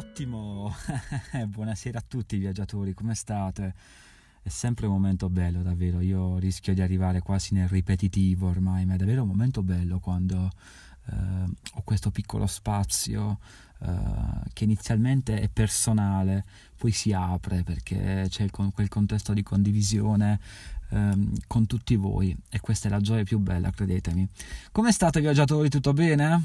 Ottimo, 0.00 0.74
buonasera 1.46 1.98
a 1.98 2.04
tutti 2.06 2.38
viaggiatori, 2.38 2.94
come 2.94 3.14
state? 3.14 3.74
È 4.42 4.48
sempre 4.48 4.86
un 4.86 4.94
momento 4.94 5.28
bello, 5.28 5.60
davvero. 5.60 6.00
Io 6.00 6.38
rischio 6.38 6.72
di 6.72 6.80
arrivare 6.80 7.20
quasi 7.20 7.52
nel 7.52 7.68
ripetitivo 7.68 8.48
ormai, 8.48 8.86
ma 8.86 8.94
è 8.94 8.96
davvero 8.96 9.20
un 9.20 9.28
momento 9.28 9.62
bello 9.62 9.98
quando 9.98 10.50
eh, 11.04 11.14
ho 11.74 11.82
questo 11.84 12.10
piccolo 12.10 12.46
spazio 12.46 13.40
eh, 13.82 13.90
che 14.54 14.64
inizialmente 14.64 15.38
è 15.38 15.50
personale, 15.50 16.46
poi 16.78 16.92
si 16.92 17.12
apre 17.12 17.62
perché 17.62 18.24
c'è 18.30 18.48
quel 18.48 18.88
contesto 18.88 19.34
di 19.34 19.42
condivisione 19.42 20.40
ehm, 20.92 21.30
con 21.46 21.66
tutti 21.66 21.94
voi 21.96 22.34
e 22.48 22.58
questa 22.60 22.88
è 22.88 22.90
la 22.90 23.00
gioia 23.00 23.24
più 23.24 23.38
bella, 23.38 23.70
credetemi. 23.70 24.26
Come 24.72 24.92
state 24.92 25.20
viaggiatori? 25.20 25.68
Tutto 25.68 25.92
bene? 25.92 26.42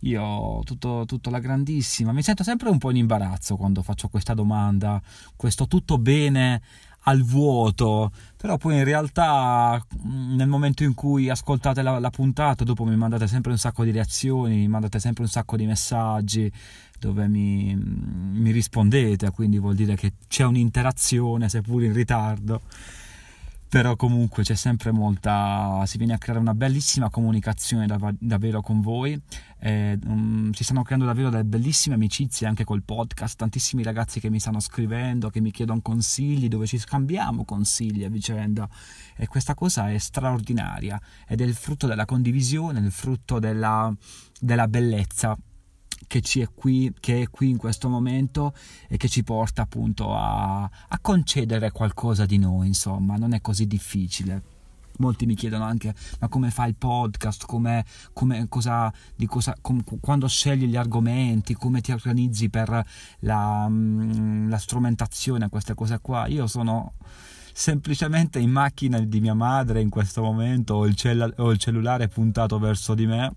Io 0.00 0.60
tutto, 0.64 1.04
tutto 1.06 1.30
la 1.30 1.40
grandissima. 1.40 2.12
Mi 2.12 2.22
sento 2.22 2.44
sempre 2.44 2.68
un 2.68 2.78
po' 2.78 2.90
in 2.90 2.96
imbarazzo 2.96 3.56
quando 3.56 3.82
faccio 3.82 4.08
questa 4.08 4.34
domanda, 4.34 5.00
questo 5.34 5.66
tutto 5.66 5.98
bene 5.98 6.62
al 7.02 7.22
vuoto, 7.22 8.12
però 8.36 8.58
poi 8.58 8.76
in 8.76 8.84
realtà 8.84 9.82
mm, 10.06 10.36
nel 10.36 10.48
momento 10.48 10.82
in 10.82 10.94
cui 10.94 11.30
ascoltate 11.30 11.80
la, 11.80 11.98
la, 11.98 12.10
puntata, 12.10 12.64
dopo 12.64 12.84
mi 12.84 12.96
mandate 12.96 13.26
sempre 13.26 13.50
un 13.50 13.58
sacco 13.58 13.82
di 13.82 13.90
reazioni, 13.90 14.56
mi 14.56 14.68
mandate 14.68 14.98
sempre 14.98 15.22
un 15.22 15.28
sacco 15.28 15.56
di 15.56 15.64
messaggi 15.64 16.52
dove 16.98 17.26
mi, 17.28 17.74
mi 17.76 18.50
rispondete, 18.50 19.30
quindi 19.30 19.58
vuol 19.58 19.74
dire 19.74 19.94
che 19.94 20.14
c'è 20.28 20.44
un'interazione, 20.44 21.48
seppur 21.48 21.82
in 21.82 21.92
ritardo 21.92 22.60
però 23.68 23.96
comunque 23.96 24.44
c'è 24.44 24.54
sempre 24.54 24.92
molta 24.92 25.82
si 25.84 25.98
viene 25.98 26.14
a 26.14 26.18
creare 26.18 26.40
una 26.40 26.54
bellissima 26.54 27.10
comunicazione 27.10 27.86
dav- 27.86 28.16
davvero 28.18 28.62
con 28.62 28.80
voi. 28.80 29.20
Eh, 29.60 29.98
um, 30.06 30.50
si 30.52 30.64
stanno 30.64 30.82
creando 30.82 31.04
davvero 31.04 31.28
delle 31.28 31.44
bellissime 31.44 31.96
amicizie 31.96 32.46
anche 32.46 32.64
col 32.64 32.82
podcast. 32.82 33.36
Tantissimi 33.36 33.82
ragazzi 33.82 34.20
che 34.20 34.30
mi 34.30 34.40
stanno 34.40 34.60
scrivendo 34.60 35.28
che 35.28 35.40
mi 35.40 35.50
chiedono 35.50 35.82
consigli 35.82 36.48
dove 36.48 36.66
ci 36.66 36.78
scambiamo 36.78 37.44
consigli 37.44 38.04
a 38.04 38.08
vicenda. 38.08 38.68
E 39.16 39.26
questa 39.26 39.54
cosa 39.54 39.90
è 39.90 39.98
straordinaria 39.98 40.98
ed 41.26 41.42
è 41.42 41.44
il 41.44 41.54
frutto 41.54 41.86
della 41.86 42.06
condivisione 42.06 42.80
il 42.80 42.90
frutto 42.90 43.38
della, 43.38 43.92
della 44.40 44.66
bellezza 44.66 45.36
che, 46.08 46.20
ci 46.20 46.40
è 46.40 46.48
qui, 46.52 46.92
che 46.98 47.22
è 47.22 47.30
qui 47.30 47.50
in 47.50 47.56
questo 47.56 47.88
momento 47.88 48.52
e 48.88 48.96
che 48.96 49.08
ci 49.08 49.22
porta 49.22 49.62
appunto 49.62 50.16
a, 50.16 50.62
a 50.62 50.98
concedere 51.00 51.70
qualcosa 51.70 52.26
di 52.26 52.38
noi, 52.38 52.66
insomma, 52.66 53.16
non 53.16 53.34
è 53.34 53.40
così 53.40 53.68
difficile. 53.68 54.56
Molti 54.98 55.26
mi 55.26 55.36
chiedono 55.36 55.62
anche 55.62 55.94
ma 56.18 56.26
come 56.26 56.50
fai 56.50 56.70
il 56.70 56.74
podcast? 56.74 57.46
Come, 57.46 57.84
come 58.12 58.46
cosa, 58.48 58.92
cosa 59.26 59.54
com, 59.60 59.84
quando 60.00 60.26
scegli 60.26 60.66
gli 60.66 60.74
argomenti? 60.74 61.54
Come 61.54 61.80
ti 61.80 61.92
organizzi 61.92 62.50
per 62.50 62.84
la, 63.20 63.66
mm, 63.68 64.48
la 64.48 64.58
strumentazione? 64.58 65.48
Queste 65.50 65.74
cose 65.74 66.00
qua. 66.00 66.26
Io 66.26 66.48
sono 66.48 66.94
semplicemente 67.52 68.40
in 68.40 68.50
macchina 68.50 68.98
di 68.98 69.20
mia 69.20 69.34
madre 69.34 69.80
in 69.80 69.88
questo 69.88 70.22
momento 70.22 70.74
ho 70.74 70.86
il, 70.86 70.94
cell- 70.96 71.34
ho 71.38 71.50
il 71.50 71.58
cellulare 71.58 72.08
puntato 72.08 72.58
verso 72.58 72.94
di 72.94 73.06
me 73.06 73.34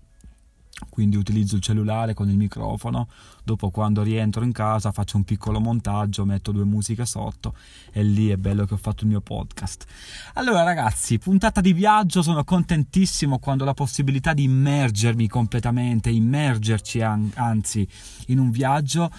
quindi 0.88 1.16
utilizzo 1.16 1.56
il 1.56 1.62
cellulare 1.62 2.14
con 2.14 2.28
il 2.28 2.36
microfono, 2.36 3.08
dopo 3.42 3.70
quando 3.70 4.02
rientro 4.02 4.44
in 4.44 4.52
casa 4.52 4.92
faccio 4.92 5.16
un 5.16 5.24
piccolo 5.24 5.60
montaggio, 5.60 6.24
metto 6.24 6.52
due 6.52 6.64
musiche 6.64 7.06
sotto 7.06 7.54
e 7.92 8.02
lì 8.02 8.28
è 8.28 8.36
bello 8.36 8.64
che 8.64 8.74
ho 8.74 8.78
fatto 8.78 9.04
il 9.04 9.10
mio 9.10 9.20
podcast. 9.20 9.86
Allora 10.34 10.62
ragazzi, 10.62 11.18
puntata 11.18 11.60
di 11.60 11.72
viaggio, 11.72 12.22
sono 12.22 12.44
contentissimo 12.44 13.38
quando 13.38 13.64
ho 13.64 13.66
la 13.66 13.74
possibilità 13.74 14.32
di 14.32 14.44
immergermi 14.44 15.28
completamente, 15.28 16.10
immergerci 16.10 17.00
anzi 17.02 17.86
in 18.26 18.38
un 18.38 18.50
viaggio 18.50 19.10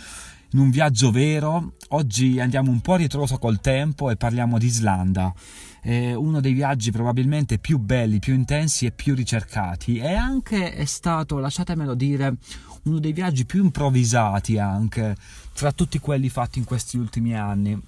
in 0.53 0.59
un 0.59 0.69
viaggio 0.69 1.11
vero. 1.11 1.73
Oggi 1.89 2.39
andiamo 2.39 2.71
un 2.71 2.81
po' 2.81 2.95
ritroso 2.95 3.37
col 3.37 3.59
tempo 3.59 4.09
e 4.09 4.15
parliamo 4.15 4.58
di 4.58 4.65
Islanda 4.65 5.33
eh, 5.83 6.14
uno 6.14 6.39
dei 6.39 6.53
viaggi 6.53 6.91
probabilmente 6.91 7.59
più 7.59 7.77
belli, 7.77 8.19
più 8.19 8.33
intensi 8.33 8.86
e 8.86 8.92
più 8.92 9.13
ricercati 9.13 9.97
e 9.97 10.13
anche 10.13 10.73
è 10.73 10.86
stato, 10.86 11.39
lasciatemelo 11.39 11.93
dire, 11.93 12.36
uno 12.83 12.99
dei 12.99 13.13
viaggi 13.13 13.45
più 13.45 13.63
improvvisati 13.63 14.58
anche 14.58 15.15
tra 15.53 15.71
tutti 15.71 15.99
quelli 15.99 16.30
fatti 16.30 16.59
in 16.59 16.65
questi 16.65 16.97
ultimi 16.97 17.36
anni. 17.37 17.80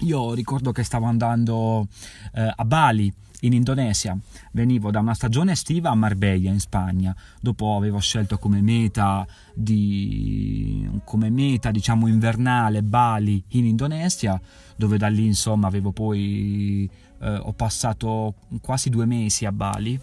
Io 0.00 0.32
ricordo 0.32 0.70
che 0.70 0.84
stavo 0.84 1.06
andando 1.06 1.88
eh, 2.32 2.52
a 2.54 2.64
Bali 2.64 3.12
in 3.40 3.52
Indonesia. 3.52 4.16
Venivo 4.52 4.90
da 4.90 5.00
una 5.00 5.14
stagione 5.14 5.52
estiva 5.52 5.90
a 5.90 5.94
Marbella 5.94 6.50
in 6.50 6.60
Spagna, 6.60 7.14
dopo 7.40 7.76
avevo 7.76 7.98
scelto 7.98 8.38
come 8.38 8.60
meta, 8.60 9.26
di, 9.54 10.88
come 11.04 11.30
meta 11.30 11.70
diciamo 11.70 12.06
invernale 12.06 12.82
Bali 12.82 13.42
in 13.48 13.66
Indonesia, 13.66 14.40
dove 14.76 14.98
da 14.98 15.08
lì 15.08 15.26
insomma 15.26 15.66
avevo 15.66 15.90
poi 15.90 16.88
eh, 17.20 17.36
ho 17.36 17.52
passato 17.52 18.34
quasi 18.60 18.90
due 18.90 19.04
mesi 19.04 19.46
a 19.46 19.52
Bali 19.52 20.00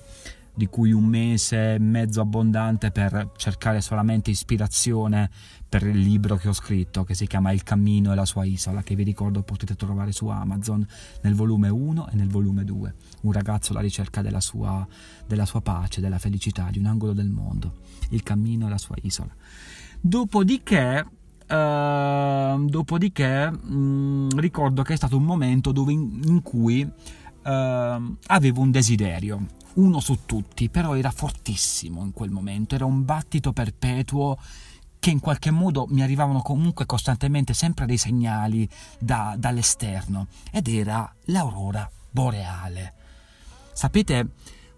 di 0.56 0.68
cui 0.68 0.92
un 0.92 1.04
mese 1.04 1.74
e 1.74 1.80
mezzo 1.80 2.22
abbondante 2.22 2.92
per 2.92 3.32
cercare 3.36 3.82
solamente 3.82 4.32
ispirazione 4.32 5.30
per 5.68 5.86
il 5.86 6.00
libro 6.00 6.38
che 6.38 6.48
ho 6.48 6.54
scritto 6.54 7.04
che 7.04 7.14
si 7.14 7.28
chiama 7.28 7.52
Il 7.52 7.64
cammino 7.64 8.14
e 8.14 8.16
la 8.16 8.26
sua 8.26 8.46
isola 8.46 8.82
che 8.82 8.96
vi 8.96 9.04
ricordo 9.04 9.44
potete 9.44 9.76
trovare 9.76 10.14
su 10.14 10.28
Amazon 10.28 10.86
nel 11.22 11.36
volume 11.36 11.68
1 11.68 12.10
e 12.10 12.16
nel 12.16 12.30
volume 12.30 12.64
2 12.64 12.96
un 13.22 13.32
ragazzo 13.34 13.74
alla 13.74 13.82
ricerca 13.82 14.22
della 14.22 14.40
sua, 14.40 14.88
della 15.28 15.46
sua 15.46 15.62
pace, 15.62 16.00
della 16.00 16.20
felicità, 16.20 16.70
di 16.72 16.80
un 16.80 16.86
angolo 16.86 17.14
del 17.14 17.30
mondo. 17.30 17.80
Il 18.10 18.24
cammino 18.24 18.68
e 18.68 18.70
la 18.70 18.78
sua 18.78 18.96
isola. 19.02 19.34
Dopodiché 20.00 21.06
Uh, 21.48 22.66
dopodiché 22.66 23.52
mh, 23.52 23.70
mm, 23.70 24.30
ricordo 24.38 24.82
che 24.82 24.94
è 24.94 24.96
stato 24.96 25.16
un 25.16 25.26
momento 25.26 25.72
dove 25.72 25.92
in, 25.92 26.22
in 26.26 26.42
cui 26.42 26.82
uh, 26.82 26.90
avevo 27.44 28.62
un 28.62 28.72
desiderio, 28.72 29.46
uno 29.76 30.00
su 30.00 30.26
tutti, 30.26 30.70
però 30.70 30.96
era 30.96 31.12
fortissimo 31.12 32.04
in 32.04 32.12
quel 32.12 32.30
momento, 32.30 32.76
era 32.76 32.86
un 32.86 33.04
battito 33.06 33.54
perpetuo 33.54 34.38
che 35.00 35.10
in 35.12 35.20
qualche 35.20 35.52
modo 35.52 35.86
mi 35.90 36.02
arrivavano 36.02 36.42
comunque 36.42 36.86
costantemente 36.86 37.54
sempre 37.54 37.86
dei 37.86 37.98
segnali 37.98 38.68
da, 39.00 39.36
dall'esterno 39.38 40.28
ed 40.52 40.68
era 40.68 41.14
l'aurora 41.26 41.90
boreale. 42.10 42.94
Sapete, 43.72 44.30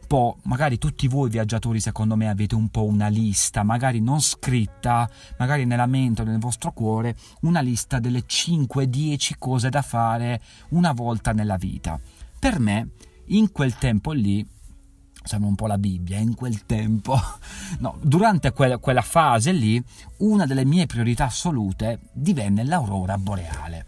po', 0.08 0.38
magari 0.44 0.78
tutti 0.78 1.08
voi 1.08 1.30
viaggiatori 1.30 1.80
secondo 1.80 2.16
me 2.16 2.30
avete 2.30 2.56
un 2.56 2.70
po' 2.70 2.86
una 2.86 3.08
lista, 3.10 3.64
magari 3.64 4.00
non 4.00 4.22
scritta, 4.22 5.10
magari 5.38 5.66
nella 5.66 5.86
mente 5.86 6.22
o 6.24 6.26
nel 6.26 6.40
vostro 6.40 6.72
cuore, 6.72 7.16
una 7.42 7.60
lista 7.60 8.00
delle 8.00 8.24
5-10 8.26 9.34
cose 9.38 9.70
da 9.70 9.82
fare 9.82 10.42
una 10.70 10.94
volta 10.94 11.32
nella 11.34 11.58
vita. 11.58 12.00
Per 12.40 12.60
me, 12.60 12.90
in 13.28 13.52
quel 13.52 13.76
tempo 13.76 14.14
lì, 14.14 14.46
sembra 15.28 15.50
un 15.50 15.56
po' 15.56 15.68
la 15.68 15.78
Bibbia, 15.78 16.18
in 16.18 16.36
quel 16.36 16.66
tempo, 16.66 17.20
no, 17.80 17.98
durante 18.02 18.52
quella, 18.52 18.78
quella 18.78 19.02
fase 19.02 19.52
lì, 19.52 19.82
una 20.18 20.46
delle 20.46 20.66
mie 20.66 20.86
priorità 20.86 21.26
assolute 21.26 22.00
divenne 22.12 22.64
l'aurora 22.64 23.18
boreale. 23.18 23.86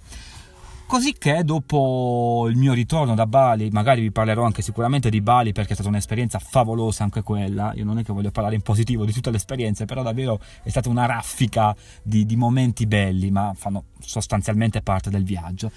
Così 0.90 1.14
che 1.20 1.44
dopo 1.44 2.48
il 2.50 2.58
mio 2.58 2.74
ritorno 2.74 3.14
da 3.14 3.28
Bali, 3.28 3.70
magari 3.70 4.02
vi 4.02 4.12
parlerò 4.12 4.44
anche 4.44 4.64
sicuramente 4.64 5.12
di 5.12 5.22
Bali 5.22 5.52
perché 5.52 5.70
è 5.70 5.74
stata 5.76 5.88
un'esperienza 5.88 6.40
favolosa 6.40 7.04
anche 7.04 7.22
quella, 7.22 7.74
io 7.76 7.86
non 7.86 8.00
è 8.00 8.04
che 8.04 8.12
voglio 8.12 8.32
parlare 8.32 8.56
in 8.56 8.62
positivo 8.62 9.06
di 9.06 9.14
tutte 9.14 9.30
le 9.30 9.38
esperienze, 9.38 9.86
però 9.86 10.02
davvero 10.02 10.42
è 10.64 10.70
stata 10.70 10.90
una 10.90 11.06
raffica 11.06 11.76
di, 12.02 12.26
di 12.26 12.36
momenti 12.36 12.88
belli, 12.88 13.30
ma 13.30 13.54
fanno 13.56 13.84
sostanzialmente 14.00 14.82
parte 14.82 15.12
del 15.12 15.24
viaggio. 15.24 15.72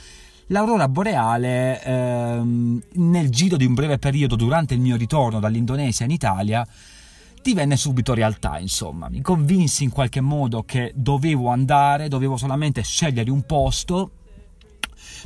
L'aurora 0.46 0.88
boreale 0.88 1.82
ehm, 1.82 2.82
nel 2.94 3.30
giro 3.30 3.56
di 3.56 3.64
un 3.64 3.74
breve 3.74 3.98
periodo 3.98 4.36
durante 4.36 4.74
il 4.74 4.80
mio 4.80 4.96
ritorno 4.96 5.40
dall'Indonesia 5.40 6.04
in 6.04 6.10
Italia 6.10 6.66
divenne 7.42 7.76
subito 7.76 8.14
realtà, 8.14 8.58
insomma. 8.58 9.08
Mi 9.08 9.20
convinsi 9.20 9.84
in 9.84 9.90
qualche 9.90 10.20
modo 10.20 10.62
che 10.64 10.92
dovevo 10.94 11.48
andare, 11.48 12.08
dovevo 12.08 12.36
solamente 12.36 12.82
scegliere 12.82 13.30
un 13.30 13.42
posto 13.42 14.10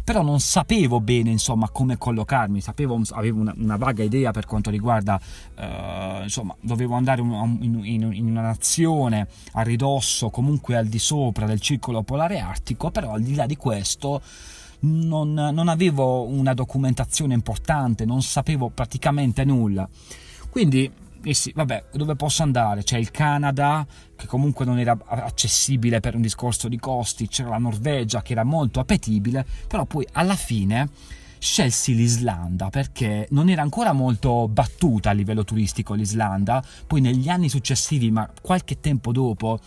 però 0.07 0.23
non 0.23 0.39
sapevo 0.39 1.01
bene 1.01 1.31
insomma 1.31 1.69
come 1.71 1.99
collocarmi, 1.99 2.61
sapevo, 2.61 3.01
avevo 3.11 3.41
una, 3.41 3.53
una 3.57 3.77
vaga 3.77 4.05
idea 4.05 4.31
per 4.31 4.47
quanto 4.47 4.71
riguarda, 4.71 5.21
eh, 5.57 6.21
insomma, 6.23 6.55
dovevo 6.61 6.95
andare 6.95 7.21
in, 7.21 7.81
in, 7.83 8.13
in, 8.13 8.27
una 8.27 8.43
nazione 8.43 9.27
a 9.55 9.63
ridosso, 9.63 10.31
comunque 10.31 10.77
al 10.77 10.87
di 10.87 11.01
sopra 11.01 11.47
del 11.47 11.61
circolo 11.61 12.03
polare 12.03 12.39
artico, 12.39 12.93
però 12.93 13.15
al 13.15 13.23
di 13.23 13.35
là 13.35 13.47
di 13.47 13.57
questo 13.57 14.23
non, 14.81 15.33
non 15.33 15.69
avevo 15.69 16.27
una 16.27 16.55
documentazione 16.55 17.35
importante, 17.35 18.05
non 18.05 18.23
sapevo 18.23 18.69
praticamente 18.69 19.45
nulla. 19.45 19.89
Quindi 20.51 20.91
dissi, 21.21 21.53
vabbè, 21.55 21.87
dove 21.93 22.15
posso 22.15 22.43
andare? 22.43 22.85
C'è 22.85 22.99
il 22.99 23.11
Canada, 23.11 23.87
che 24.15 24.27
comunque 24.27 24.65
non 24.65 24.79
era 24.79 24.97
accessibile 25.07 26.01
per 26.01 26.15
un 26.15 26.23
discorso 26.23 26.69
di 26.69 26.79
costi, 26.79 27.29
c'era 27.29 27.51
la 27.51 27.59
Norvegia, 27.59 28.23
che 28.23 28.33
era 28.33 28.45
molto 28.45 28.79
appetibile, 28.81 29.45
però 29.67 29.85
poi 29.85 30.07
alla 30.13 30.37
fine 30.37 30.89
scelsi 31.39 31.95
l'Islanda 31.95 32.71
perché 32.71 33.29
non 33.31 33.49
era 33.51 33.63
ancora 33.63 33.93
molto 33.93 34.49
battuta 34.49 35.11
a 35.11 35.13
livello 35.13 35.45
turistico 35.45 35.95
l'Islanda, 35.95 36.65
poi 36.87 37.01
negli 37.01 37.29
anni 37.29 37.49
successivi, 37.49 38.11
ma 38.11 38.29
qualche 38.41 38.81
tempo 38.81 39.13
dopo, 39.13 39.61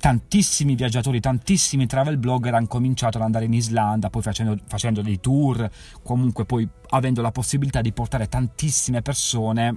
tantissimi 0.00 0.74
viaggiatori, 0.74 1.20
tantissimi 1.20 1.86
travel 1.86 2.16
blogger 2.16 2.54
hanno 2.54 2.66
cominciato 2.66 3.18
ad 3.18 3.24
andare 3.24 3.44
in 3.44 3.52
Islanda, 3.52 4.08
poi 4.08 4.22
facendo, 4.22 4.56
facendo 4.66 5.02
dei 5.02 5.20
tour, 5.20 5.68
comunque 6.02 6.46
poi 6.46 6.66
avendo 6.88 7.20
la 7.20 7.30
possibilità 7.30 7.82
di 7.82 7.92
portare 7.92 8.26
tantissime 8.26 9.02
persone 9.02 9.76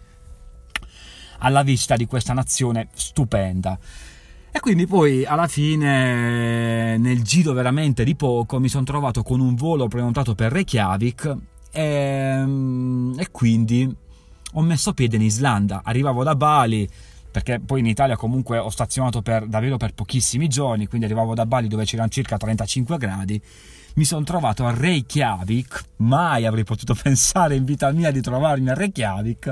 alla 1.40 1.62
visita 1.62 1.98
di 1.98 2.06
questa 2.06 2.32
nazione 2.32 2.88
stupenda. 2.94 3.78
E 4.50 4.60
quindi 4.60 4.88
poi 4.88 5.26
alla 5.26 5.48
fine, 5.48 6.98
nel 6.98 7.22
giro 7.24 7.52
veramente 7.52 8.06
di 8.06 8.16
poco, 8.16 8.60
mi 8.60 8.70
sono 8.70 8.86
trovato 8.86 9.24
con 9.24 9.42
un 9.42 9.56
volo 9.56 9.88
prenotato 9.88 10.36
per 10.36 10.54
Reykjavik 10.54 11.36
e, 11.72 12.46
e 13.18 13.32
quindi 13.32 13.94
ho 14.54 14.62
messo 14.62 14.94
piede 14.94 15.18
in 15.18 15.24
Islanda. 15.24 15.82
Arrivavo 15.84 16.24
da 16.24 16.36
Bali, 16.36 16.88
perché 17.34 17.60
poi 17.60 17.80
in 17.80 17.88
Italia 17.88 18.16
comunque 18.16 18.60
ho 18.60 18.70
stazionato 18.70 19.24
per, 19.24 19.48
davvero 19.48 19.78
per 19.78 19.96
pochissimi 19.96 20.48
giorni, 20.48 20.86
quindi 20.86 21.08
arrivavo 21.08 21.34
da 21.34 21.48
Bali 21.48 21.68
dove 21.68 21.84
c'erano 21.84 22.10
circa 22.10 22.38
35 22.38 22.98
gradi. 23.00 23.42
Mi 23.96 24.06
sono 24.06 24.24
trovato 24.24 24.68
a 24.68 24.72
Reykjavik, 24.72 25.84
mai 25.98 26.46
avrei 26.46 26.64
potuto 26.64 26.94
pensare 27.02 27.56
in 27.56 27.66
vita 27.66 27.92
mia 27.92 28.12
di 28.12 28.22
trovarmi 28.22 28.70
a 28.70 28.76
Reykjavik 28.76 29.52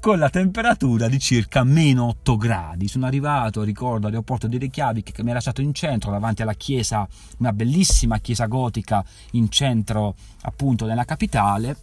con 0.00 0.18
la 0.18 0.30
temperatura 0.30 1.06
di 1.06 1.20
circa 1.20 1.62
meno 1.62 2.06
8 2.06 2.36
gradi. 2.36 2.88
Sono 2.88 3.06
arrivato, 3.06 3.62
ricordo, 3.62 4.08
all'aeroporto 4.08 4.48
di 4.48 4.58
Reykjavik 4.58 5.12
che 5.12 5.22
mi 5.22 5.30
ha 5.30 5.34
lasciato 5.34 5.60
in 5.60 5.72
centro 5.72 6.10
davanti 6.10 6.42
alla 6.42 6.54
chiesa, 6.54 7.06
una 7.38 7.52
bellissima 7.52 8.18
chiesa 8.18 8.46
gotica 8.46 9.04
in 9.32 9.48
centro 9.48 10.16
appunto 10.40 10.86
nella 10.86 11.04
capitale. 11.04 11.76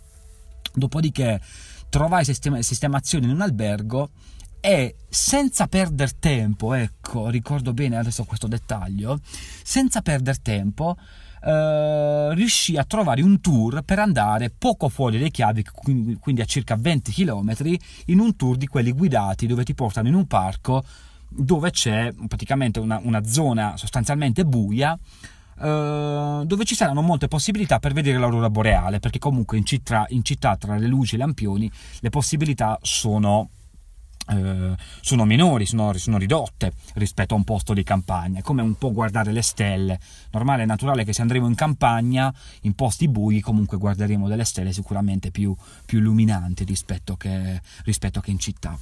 Dopodiché 0.73 1.39
trovai 1.87 2.25
sistema, 2.25 2.61
sistemazione 2.61 3.25
in 3.25 3.31
un 3.31 3.39
albergo 3.39 4.09
e 4.61 4.95
senza 5.07 5.67
perdere 5.67 6.11
tempo, 6.19 6.73
ecco, 6.73 7.29
ricordo 7.29 7.73
bene 7.73 7.97
adesso 7.97 8.23
questo 8.25 8.47
dettaglio, 8.47 9.19
senza 9.63 10.01
perdere 10.01 10.39
tempo 10.41 10.97
eh, 11.41 12.33
riuscì 12.33 12.75
a 12.77 12.83
trovare 12.83 13.21
un 13.21 13.39
tour 13.39 13.81
per 13.83 13.99
andare 13.99 14.49
poco 14.49 14.89
fuori 14.89 15.19
dai 15.19 15.31
chiavi, 15.31 15.63
quindi 16.19 16.41
a 16.41 16.45
circa 16.45 16.75
20 16.75 17.11
km, 17.11 17.53
in 18.05 18.19
un 18.19 18.35
tour 18.35 18.57
di 18.57 18.67
quelli 18.67 18.91
guidati 18.91 19.47
dove 19.47 19.63
ti 19.63 19.73
portano 19.73 20.07
in 20.07 20.15
un 20.15 20.27
parco 20.27 20.83
dove 21.31 21.69
c'è 21.69 22.11
praticamente 22.27 22.79
una, 22.79 22.99
una 23.03 23.23
zona 23.23 23.77
sostanzialmente 23.77 24.45
buia 24.45 24.97
Uh, 25.59 26.45
dove 26.45 26.63
ci 26.63 26.73
saranno 26.73 27.01
molte 27.01 27.27
possibilità 27.27 27.79
per 27.79 27.91
vedere 27.91 28.17
l'aurora 28.17 28.49
boreale, 28.49 28.99
perché 28.99 29.19
comunque 29.19 29.57
in 29.57 29.65
città, 29.65 30.05
in 30.07 30.23
città 30.23 30.55
tra 30.55 30.77
le 30.77 30.87
luci 30.87 31.15
e 31.15 31.17
i 31.17 31.19
lampioni 31.19 31.69
le 31.99 32.09
possibilità 32.09 32.79
sono 32.81 33.49
eh, 34.29 34.75
sono 35.01 35.25
minori, 35.25 35.65
sono, 35.65 35.91
sono, 35.93 36.17
ridotte 36.17 36.73
rispetto 36.95 37.33
a 37.33 37.37
un 37.37 37.43
posto 37.43 37.73
di 37.73 37.83
campagna, 37.83 38.41
come 38.41 38.61
un 38.61 38.75
po' 38.75 38.91
guardare 38.91 39.31
le 39.31 39.41
stelle. 39.41 39.99
Normale 40.31 40.63
e 40.63 40.65
naturale 40.65 41.03
che 41.03 41.13
se 41.13 41.21
andremo 41.21 41.47
in 41.47 41.55
campagna, 41.55 42.33
in 42.61 42.73
posti 42.73 43.07
bui, 43.07 43.41
comunque 43.41 43.77
guarderemo 43.77 44.27
delle 44.27 44.45
stelle 44.45 44.73
sicuramente 44.73 45.31
più, 45.31 45.55
più 45.85 45.99
illuminanti 45.99 46.63
rispetto 46.63 47.15
che, 47.15 47.61
rispetto 47.83 48.19
che 48.19 48.31
in 48.31 48.39
città. 48.39 48.77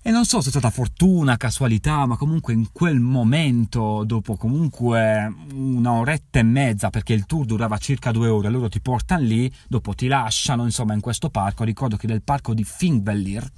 E 0.00 0.10
non 0.10 0.24
so 0.24 0.40
se 0.40 0.46
è 0.46 0.50
stata 0.50 0.70
fortuna, 0.70 1.36
casualità, 1.36 2.06
ma 2.06 2.16
comunque 2.16 2.52
in 2.52 2.70
quel 2.72 3.00
momento, 3.00 4.04
dopo 4.04 4.36
comunque 4.36 5.34
una 5.52 5.92
oretta 5.92 6.38
e 6.38 6.44
mezza, 6.44 6.88
perché 6.88 7.12
il 7.12 7.26
tour 7.26 7.44
durava 7.44 7.76
circa 7.78 8.12
due 8.12 8.28
ore, 8.28 8.48
loro 8.48 8.68
ti 8.68 8.80
portano 8.80 9.24
lì, 9.24 9.52
dopo 9.66 9.94
ti 9.94 10.06
lasciano, 10.06 10.64
insomma, 10.64 10.94
in 10.94 11.00
questo 11.00 11.30
parco. 11.30 11.64
Ricordo 11.64 11.96
che 11.96 12.06
nel 12.06 12.22
parco 12.22 12.54
di 12.54 12.64
Finkvellir 12.64 13.50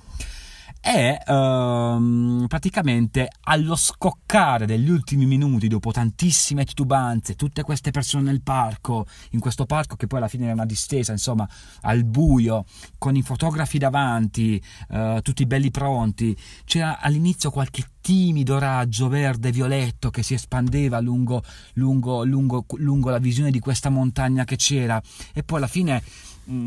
e 0.82 1.20
ehm, 1.26 2.46
praticamente 2.48 3.28
allo 3.42 3.76
scoccare 3.76 4.64
degli 4.64 4.88
ultimi 4.88 5.26
minuti, 5.26 5.68
dopo 5.68 5.92
tantissime 5.92 6.64
titubanze, 6.64 7.34
tutte 7.34 7.62
queste 7.62 7.90
persone 7.90 8.24
nel 8.24 8.40
parco, 8.40 9.06
in 9.30 9.40
questo 9.40 9.66
parco 9.66 9.96
che 9.96 10.06
poi 10.06 10.18
alla 10.18 10.28
fine 10.28 10.44
era 10.44 10.54
una 10.54 10.64
distesa, 10.64 11.12
insomma, 11.12 11.48
al 11.82 12.04
buio, 12.04 12.64
con 12.98 13.14
i 13.14 13.22
fotografi 13.22 13.78
davanti, 13.78 14.62
eh, 14.90 15.20
tutti 15.22 15.44
belli 15.46 15.70
pronti, 15.70 16.36
c'era 16.64 16.98
all'inizio 17.00 17.50
qualche 17.50 17.84
timido 18.00 18.58
raggio 18.58 19.08
verde 19.08 19.52
violetto 19.52 20.10
che 20.10 20.22
si 20.22 20.32
espandeva 20.32 21.00
lungo, 21.00 21.42
lungo, 21.74 22.24
lungo, 22.24 22.64
lungo 22.76 23.10
la 23.10 23.18
visione 23.18 23.50
di 23.50 23.60
questa 23.60 23.90
montagna 23.90 24.44
che 24.44 24.56
c'era 24.56 25.00
e 25.34 25.42
poi 25.42 25.58
alla 25.58 25.66
fine 25.66 26.02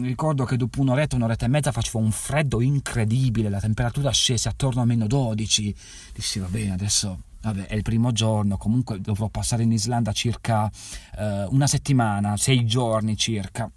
ricordo 0.02 0.46
che 0.46 0.58
dopo 0.58 0.82
un'oretta, 0.82 1.16
un'oretta 1.16 1.46
e 1.46 1.50
mezza 1.50 1.72
faceva 1.72 2.00
un 2.00 2.12
freddo 2.12 2.62
incredibile, 2.62 3.50
la 3.50 3.60
temperatura 3.60 4.12
scese 4.12 4.50
attorno 4.50 4.82
a 4.82 4.86
meno 4.86 5.08
12. 5.08 5.76
Dissi, 6.14 6.40
va 6.40 6.48
bene, 6.48 6.74
adesso 6.74 7.20
vabbè, 7.42 7.68
è 7.68 7.76
il 7.76 7.82
primo 7.82 8.12
giorno, 8.12 8.58
comunque 8.58 9.00
dovrò 9.02 9.28
passare 9.30 9.64
in 9.64 9.72
Islanda 9.72 10.12
circa 10.12 10.72
eh, 11.18 11.46
una 11.50 11.68
settimana, 11.68 12.38
sei 12.38 12.66
giorni 12.66 13.18
circa, 13.18 13.70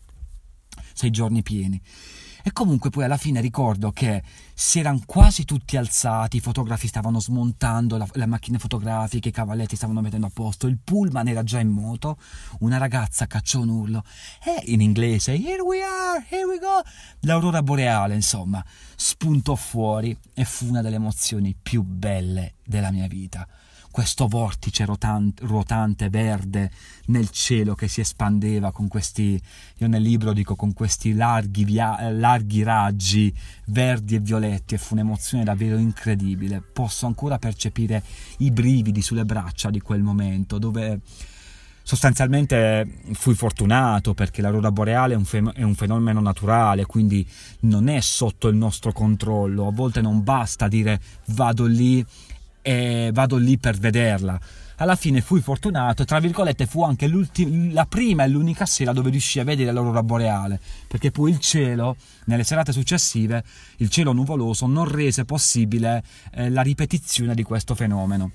sei 0.93 1.11
giorni 1.11 1.43
pieni. 1.43 1.81
E 2.47 2.53
comunque 2.53 2.91
poi 2.91 3.03
alla 3.03 3.17
fine 3.17 3.41
ricordo 3.41 3.91
che 3.91 4.23
si 4.55 4.79
erano 4.79 5.01
quasi 5.05 5.45
tutti 5.45 5.77
alzati, 5.77 6.37
i 6.37 6.41
fotografi 6.41 6.87
stavano 6.87 7.19
smontando 7.19 7.97
la, 7.97 8.07
le 8.13 8.27
macchine 8.27 8.61
fotografiche, 8.61 9.31
i 9.31 9.33
cavalletti 9.33 9.75
stavano 9.75 10.01
mettendo 10.01 10.27
a 10.27 10.31
posto, 10.33 10.69
il 10.69 10.79
pullman 10.79 11.27
era 11.27 11.43
già 11.43 11.59
in 11.59 11.71
moto, 11.71 12.19
una 12.61 12.79
ragazza 12.79 13.27
cacciò 13.27 13.59
un 13.63 13.71
urlo, 13.71 14.05
e 14.45 14.63
in 14.67 14.81
inglese, 14.81 15.33
here 15.33 15.61
we 15.61 15.83
are, 15.83 16.25
here 16.29 16.45
we 16.45 16.61
go, 16.61 16.83
l'aurora 17.23 17.65
boreale 17.65 18.15
insomma, 18.15 18.65
spuntò 18.95 19.57
fuori 19.57 20.17
e 20.33 20.45
fu 20.45 20.69
una 20.69 20.83
delle 20.83 20.97
emozioni 20.97 21.53
più 21.61 21.83
belle 21.83 22.55
della 22.65 22.93
mia 22.93 23.09
vita 23.09 23.45
questo 23.97 24.29
vortice 24.29 24.85
rotante, 24.85 25.47
ruotante 25.47 26.11
verde 26.11 26.71
nel 27.07 27.31
cielo 27.31 27.75
che 27.75 27.89
si 27.89 28.03
espandeva 28.03 28.71
con 28.71 28.89
questi, 28.89 29.41
io 29.79 29.89
nel 29.89 30.03
libro 30.03 30.35
dico 30.35 30.55
con 30.55 30.75
questi 30.75 31.15
larghi, 31.15 31.65
via, 31.65 32.11
larghi 32.11 32.63
raggi 32.63 33.35
verdi 33.69 34.17
e 34.17 34.19
violetti 34.19 34.75
e 34.75 34.79
fu 34.79 34.93
un'emozione 34.93 35.45
davvero 35.45 35.79
incredibile. 35.79 36.61
Posso 36.61 37.07
ancora 37.07 37.39
percepire 37.39 38.03
i 38.41 38.51
brividi 38.51 39.01
sulle 39.01 39.25
braccia 39.25 39.71
di 39.71 39.81
quel 39.81 40.03
momento 40.03 40.59
dove 40.59 41.01
sostanzialmente 41.83 42.99
fui 43.13 43.35
fortunato 43.35 44.13
perché 44.13 44.43
l'aurora 44.43 44.73
boreale 44.73 45.15
è 45.15 45.17
un, 45.17 45.25
fe- 45.25 45.53
è 45.55 45.63
un, 45.63 45.75
fenomeno 45.75 46.21
naturale, 46.21 46.85
quindi 46.85 47.27
non 47.61 47.89
è 47.89 48.01
sotto 48.01 48.49
il 48.49 48.57
nostro 48.57 48.93
controllo. 48.93 49.67
A 49.67 49.73
volte 49.73 50.03
non 50.03 50.23
basta 50.23 50.69
dire 50.69 51.01
vado 51.29 51.65
lì 51.65 52.05
e 52.67 53.11
vado 53.13 53.37
lì 53.37 53.59
per 53.59 53.79
vederla. 53.79 54.41
Alla 54.79 54.97
fine 54.97 55.21
fui 55.21 55.41
fortunato, 55.41 56.05
tra 56.05 56.19
virgolette 56.19 56.67
fu 56.67 56.83
anche 56.83 57.09
la 57.71 57.87
prima 57.87 58.25
e 58.25 58.29
l'unica 58.29 58.67
sera 58.67 58.93
dove 58.93 59.11
riuscii 59.11 59.41
a 59.41 59.45
vedere 59.45 59.71
l'aurora 59.71 60.03
boreale, 60.03 60.59
perché 60.89 61.13
poi 61.13 61.31
il 61.31 61.39
cielo, 61.39 61.97
nelle 62.25 62.43
serate 62.43 62.73
successive, 62.73 63.45
il 63.77 63.89
cielo 63.89 64.13
nuvoloso 64.13 64.67
non 64.67 64.89
rese 64.89 65.25
possibile 65.25 66.03
eh, 66.33 66.51
la 66.51 66.63
ripetizione 66.63 67.37
di 67.37 67.45
questo 67.45 67.77
fenomeno. 67.77 68.33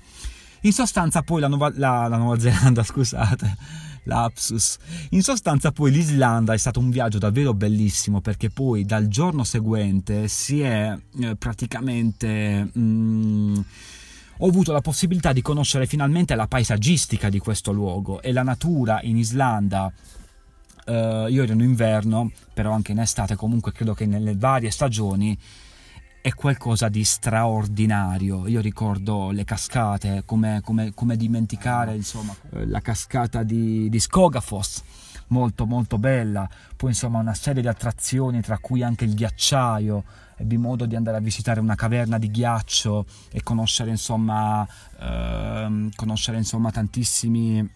In 0.62 0.72
sostanza 0.72 1.22
poi 1.22 1.40
la 1.42 1.48
Nuova, 1.48 1.70
la, 1.74 2.08
la 2.08 2.16
Nuova 2.16 2.40
Zelanda, 2.40 2.82
scusate, 2.82 3.54
lapsus. 4.04 4.78
In 5.10 5.22
sostanza 5.22 5.72
poi 5.72 5.90
l'Islanda 5.90 6.54
è 6.54 6.58
stato 6.58 6.80
un 6.80 6.88
viaggio 6.88 7.18
davvero 7.18 7.52
bellissimo 7.52 8.22
perché 8.22 8.48
poi 8.48 8.86
dal 8.86 9.08
giorno 9.08 9.44
seguente 9.44 10.26
si 10.26 10.62
è 10.62 10.96
eh, 11.20 11.36
praticamente... 11.36 12.70
Mm, 12.78 13.60
ho 14.44 14.48
avuto 14.48 14.72
la 14.72 14.80
possibilità 14.80 15.32
di 15.32 15.40
conoscere 15.40 15.86
finalmente 15.86 16.34
la 16.34 16.48
paesaggistica 16.48 17.28
di 17.28 17.38
questo 17.38 17.70
luogo 17.70 18.20
e 18.20 18.32
la 18.32 18.42
natura 18.42 19.00
in 19.02 19.16
Islanda. 19.16 19.92
Uh, 20.84 21.26
io 21.28 21.44
ero 21.44 21.52
in 21.52 21.60
inverno, 21.60 22.32
però 22.52 22.72
anche 22.72 22.90
in 22.90 22.98
estate, 22.98 23.36
comunque 23.36 23.70
credo 23.70 23.94
che 23.94 24.04
nelle 24.04 24.34
varie 24.34 24.72
stagioni 24.72 25.38
è 26.22 26.32
qualcosa 26.34 26.88
di 26.88 27.02
straordinario. 27.02 28.46
Io 28.46 28.60
ricordo 28.60 29.32
le 29.32 29.44
cascate, 29.44 30.22
come, 30.24 30.60
come, 30.62 30.92
come 30.94 31.16
dimenticare 31.16 31.96
insomma, 31.96 32.34
eh, 32.52 32.64
la 32.66 32.80
cascata 32.80 33.42
di, 33.42 33.88
di 33.90 33.98
Skogafoss, 33.98 34.82
molto 35.28 35.66
molto 35.66 35.98
bella, 35.98 36.48
poi 36.76 36.90
insomma 36.90 37.18
una 37.18 37.34
serie 37.34 37.60
di 37.60 37.66
attrazioni 37.66 38.40
tra 38.40 38.58
cui 38.58 38.84
anche 38.84 39.04
il 39.04 39.14
ghiacciaio, 39.14 40.04
ebbi 40.36 40.56
modo 40.56 40.86
di 40.86 40.94
andare 40.94 41.16
a 41.16 41.20
visitare 41.20 41.58
una 41.58 41.74
caverna 41.74 42.18
di 42.18 42.30
ghiaccio 42.30 43.04
e 43.32 43.42
conoscere 43.42 43.90
insomma, 43.90 44.66
ehm, 45.00 45.90
conoscere, 45.96 46.36
insomma 46.36 46.70
tantissimi 46.70 47.68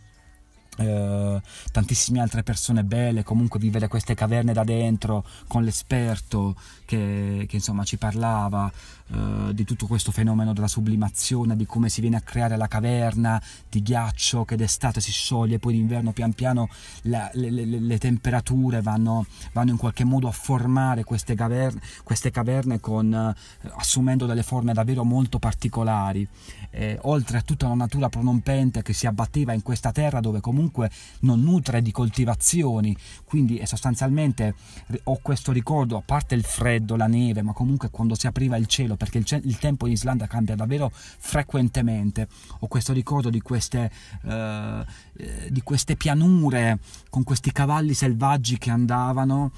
eh, 0.76 1.40
tantissime 1.72 2.20
altre 2.20 2.42
persone 2.42 2.84
belle, 2.84 3.22
comunque 3.22 3.60
vivere 3.60 3.88
queste 3.88 4.14
caverne 4.14 4.52
da 4.52 4.64
dentro 4.64 5.24
con 5.46 5.64
l'esperto 5.64 6.54
che, 6.84 7.46
che 7.48 7.56
insomma 7.56 7.84
ci 7.84 7.96
parlava 7.96 8.70
eh, 9.08 9.54
di 9.54 9.64
tutto 9.64 9.86
questo 9.86 10.10
fenomeno 10.10 10.52
della 10.52 10.66
sublimazione, 10.66 11.54
di 11.54 11.64
come 11.64 11.88
si 11.88 12.00
viene 12.00 12.16
a 12.16 12.20
creare 12.20 12.56
la 12.56 12.66
caverna 12.66 13.40
di 13.68 13.80
ghiaccio 13.80 14.44
che 14.44 14.56
d'estate 14.56 15.00
si 15.00 15.12
scioglie, 15.12 15.60
poi 15.60 15.74
d'inverno 15.74 16.12
pian 16.12 16.32
piano 16.32 16.68
la, 17.02 17.30
le, 17.34 17.50
le, 17.50 17.64
le, 17.64 17.98
temperature 17.98 18.82
vanno, 18.82 19.26
vanno, 19.52 19.70
in 19.70 19.76
qualche 19.76 20.04
modo 20.04 20.26
a 20.26 20.32
formare 20.32 21.04
queste 21.04 21.36
caverne, 21.36 21.80
queste 22.02 22.32
caverne 22.32 22.80
con, 22.80 23.14
eh, 23.14 23.70
assumendo 23.76 24.26
delle 24.26 24.42
forme 24.42 24.72
davvero 24.72 25.04
molto 25.04 25.38
particolari, 25.38 26.26
eh, 26.70 26.98
oltre 27.02 27.38
a 27.38 27.42
tutta 27.42 27.68
la 27.68 27.74
natura 27.74 28.08
pronompente 28.08 28.82
che 28.82 28.92
si 28.92 29.06
abbatteva 29.06 29.52
in 29.52 29.62
questa 29.62 29.92
terra 29.92 30.18
dove 30.18 30.40
comunque 30.40 30.90
non 31.20 31.42
nutre 31.42 31.80
di 31.80 31.92
coltivazioni, 31.92 32.96
quindi 33.24 33.64
sostanzialmente 33.66 34.54
ho 35.04 35.18
questo 35.22 35.52
ricordo, 35.52 35.96
a 35.96 36.02
parte 36.04 36.34
il 36.34 36.42
freddo, 36.42 36.96
la 36.96 37.06
neve, 37.06 37.42
ma 37.42 37.52
comunque 37.52 37.90
quando 37.90 38.16
si 38.16 38.26
apriva 38.26 38.56
il 38.56 38.66
cielo, 38.66 38.95
perché 38.96 39.18
il, 39.18 39.40
il 39.44 39.58
tempo 39.58 39.86
in 39.86 39.92
Islanda 39.92 40.26
cambia 40.26 40.54
davvero 40.54 40.90
frequentemente, 40.92 42.28
ho 42.60 42.66
questo 42.66 42.92
ricordo 42.92 43.30
di 43.30 43.40
queste, 43.40 43.90
eh, 44.24 44.84
di 45.48 45.62
queste 45.62 45.96
pianure 45.96 46.78
con 47.10 47.22
questi 47.22 47.52
cavalli 47.52 47.94
selvaggi 47.94 48.58
che 48.58 48.70
andavano 48.70 49.52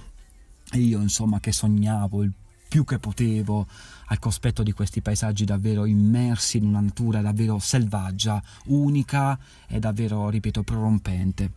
e 0.70 0.78
io 0.78 1.00
insomma 1.00 1.40
che 1.40 1.52
sognavo 1.52 2.22
il 2.22 2.32
più 2.68 2.84
che 2.84 2.98
potevo 2.98 3.66
al 4.06 4.18
cospetto 4.18 4.62
di 4.62 4.72
questi 4.72 5.00
paesaggi 5.00 5.44
davvero 5.44 5.86
immersi 5.86 6.58
in 6.58 6.66
una 6.66 6.80
natura 6.80 7.20
davvero 7.20 7.58
selvaggia, 7.58 8.42
unica 8.66 9.38
e 9.66 9.78
davvero, 9.78 10.28
ripeto, 10.28 10.62
prorompente. 10.62 11.52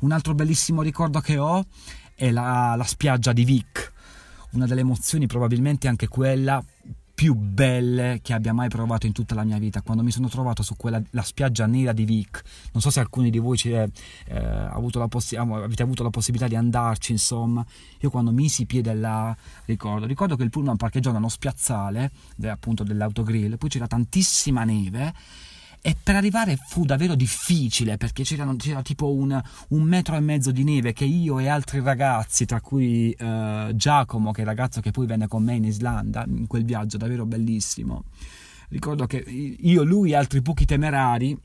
Un 0.00 0.12
altro 0.12 0.34
bellissimo 0.34 0.82
ricordo 0.82 1.20
che 1.20 1.38
ho 1.38 1.64
è 2.14 2.30
la, 2.30 2.74
la 2.76 2.84
spiaggia 2.84 3.32
di 3.32 3.44
Vic, 3.44 3.92
una 4.50 4.66
delle 4.66 4.80
emozioni 4.80 5.26
probabilmente 5.26 5.88
anche 5.88 6.08
quella 6.08 6.62
più 7.20 7.34
belle 7.34 8.20
che 8.22 8.32
abbia 8.32 8.54
mai 8.54 8.70
provato 8.70 9.04
in 9.04 9.12
tutta 9.12 9.34
la 9.34 9.44
mia 9.44 9.58
vita. 9.58 9.82
Quando 9.82 10.02
mi 10.02 10.10
sono 10.10 10.30
trovato 10.30 10.62
su 10.62 10.74
quella 10.74 11.02
la 11.10 11.20
spiaggia 11.20 11.66
nera 11.66 11.92
di 11.92 12.06
Vic 12.06 12.42
non 12.72 12.80
so 12.80 12.88
se 12.88 12.98
alcuni 12.98 13.28
di 13.28 13.36
voi 13.38 13.60
eh, 13.64 13.90
avuto 14.34 15.06
possi- 15.06 15.36
avete 15.36 15.82
avuto 15.82 16.02
la 16.02 16.08
possibilità 16.08 16.48
di 16.48 16.56
andarci 16.56 17.12
insomma. 17.12 17.62
Io 17.98 18.08
quando 18.08 18.30
misi 18.30 18.64
piede 18.64 18.94
là 18.94 19.36
ricordo 19.66 20.06
ricordo 20.06 20.34
che 20.34 20.44
il 20.44 20.48
pullman 20.48 20.78
parcheggiò 20.78 21.12
nello 21.12 21.28
spiazzale 21.28 22.10
appunto 22.44 22.84
dell'autogrill 22.84 23.58
poi 23.58 23.68
c'era 23.68 23.86
tantissima 23.86 24.64
neve 24.64 25.12
e 25.82 25.96
per 26.00 26.14
arrivare 26.14 26.58
fu 26.68 26.84
davvero 26.84 27.14
difficile 27.14 27.96
perché 27.96 28.22
c'era, 28.22 28.46
tipo 28.82 29.12
un, 29.12 29.40
un, 29.68 29.82
metro 29.82 30.16
e 30.16 30.20
mezzo 30.20 30.50
di 30.50 30.62
neve 30.62 30.92
che 30.92 31.04
io 31.04 31.38
e 31.38 31.48
altri 31.48 31.80
ragazzi, 31.80 32.44
tra 32.44 32.60
cui 32.60 33.14
uh, 33.18 33.74
Giacomo, 33.74 34.30
che 34.32 34.38
è 34.38 34.42
il 34.42 34.48
ragazzo 34.48 34.80
che 34.80 34.90
poi 34.90 35.06
venne 35.06 35.26
con 35.26 35.42
me 35.42 35.54
in 35.54 35.64
Islanda, 35.64 36.24
in 36.26 36.46
quel 36.46 36.64
viaggio 36.64 36.96
davvero 36.96 37.24
bellissimo. 37.24 38.04
Ricordo 38.68 39.06
che 39.06 39.16
io, 39.18 39.82
lui 39.82 40.12
e 40.12 40.16
altri 40.16 40.42
pochi 40.42 40.64
temerari 40.64 41.36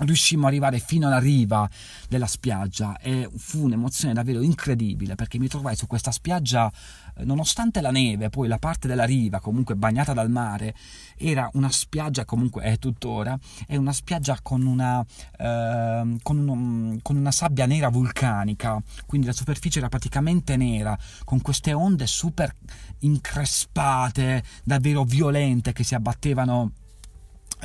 riuscimmo 0.00 0.42
ad 0.42 0.48
arrivare 0.48 0.78
fino 0.78 1.06
alla 1.06 1.18
riva 1.18 1.68
della 2.08 2.26
spiaggia 2.26 2.98
e 2.98 3.28
fu 3.36 3.64
un'emozione 3.64 4.14
davvero 4.14 4.40
incredibile 4.42 5.14
perché 5.14 5.38
mi 5.38 5.48
trovai 5.48 5.76
su 5.76 5.86
questa 5.86 6.10
spiaggia 6.10 6.70
eh, 7.16 7.24
nonostante 7.24 7.80
la 7.80 7.90
neve, 7.90 8.28
poi 8.28 8.48
la 8.48 8.58
parte 8.58 8.86
della 8.86 9.04
riva 9.04 9.40
comunque 9.40 9.74
bagnata 9.74 10.12
dal 10.12 10.30
mare, 10.30 10.74
era 11.16 11.48
una 11.54 11.70
spiaggia 11.70 12.24
comunque 12.24 12.62
è 12.62 12.78
tuttora, 12.78 13.38
è 13.66 13.76
una 13.76 13.92
spiaggia 13.92 14.38
con 14.42 14.64
una, 14.64 15.04
eh, 15.36 16.16
con, 16.22 16.48
un, 16.48 16.98
con 17.02 17.16
una 17.16 17.32
sabbia 17.32 17.66
nera 17.66 17.88
vulcanica, 17.88 18.80
quindi 19.06 19.26
la 19.26 19.32
superficie 19.32 19.78
era 19.78 19.88
praticamente 19.88 20.56
nera, 20.56 20.96
con 21.24 21.40
queste 21.40 21.72
onde 21.72 22.06
super 22.06 22.54
increspate, 23.00 24.42
davvero 24.64 25.04
violente 25.04 25.72
che 25.72 25.84
si 25.84 25.94
abbattevano 25.94 26.72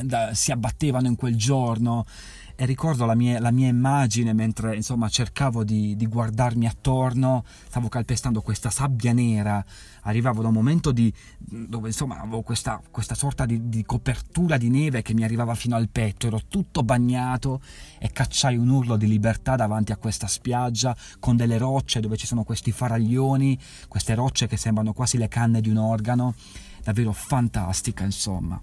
da, 0.02 0.34
si 0.34 0.52
abbattevano 0.52 1.08
in 1.08 1.16
quel 1.16 1.36
giorno. 1.36 2.06
E 2.56 2.66
ricordo 2.66 3.06
la 3.06 3.16
mia, 3.16 3.40
la 3.40 3.50
mia 3.50 3.68
immagine 3.68 4.32
mentre 4.32 4.76
insomma 4.76 5.10
cercavo 5.10 5.64
di, 5.64 5.96
di, 5.96 6.06
guardarmi 6.06 6.68
attorno, 6.68 7.44
stavo 7.68 7.90
calpestando 7.90 8.42
questa 8.42 8.70
sabbia 8.70 9.12
nera, 9.12 9.64
arrivavo 10.02 10.44
da 10.44 10.50
un 10.50 10.54
momento 10.54 10.92
di, 10.92 11.12
dove 11.40 11.88
insomma 11.88 12.20
avevo 12.20 12.44
questa, 12.44 12.80
questa 12.92 13.16
sorta 13.16 13.48
di, 13.48 13.70
di, 13.70 13.84
copertura 13.84 14.58
di 14.58 14.70
neve 14.70 15.02
che 15.02 15.16
mi 15.16 15.24
arrivava 15.24 15.56
fino 15.56 15.76
al 15.76 15.90
petto, 15.90 16.28
ero 16.28 16.42
tutto 16.48 16.84
bagnato 16.84 17.60
e 17.98 18.12
cacciai 18.12 18.56
un 18.56 18.70
urlo 18.70 18.98
di 18.98 19.08
libertà 19.08 19.56
davanti 19.56 19.92
a 19.92 19.98
questa 19.98 20.28
spiaggia 20.28 20.96
con 21.20 21.36
delle 21.36 21.58
rocce 21.58 22.02
dove 22.02 22.18
ci 22.18 22.28
sono 22.28 22.44
questi 22.44 22.72
faraglioni, 22.72 23.58
queste 23.88 24.14
rocce 24.14 24.46
che 24.46 24.58
sembrano 24.58 24.94
quasi 24.94 25.18
le 25.18 25.28
canne 25.28 25.60
di 25.60 25.70
un 25.70 25.78
organo, 25.78 26.36
davvero 26.84 27.14
fantastica 27.14 28.04
insomma. 28.04 28.62